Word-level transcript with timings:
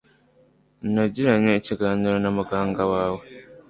Nagiranye 0.93 1.51
ikiganiro 1.59 2.15
na 2.19 2.29
muganga 2.37 2.81
wawe. 2.91 3.21